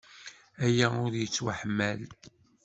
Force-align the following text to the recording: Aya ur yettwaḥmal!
Aya 0.65 0.87
ur 1.05 1.11
yettwaḥmal! 1.19 2.01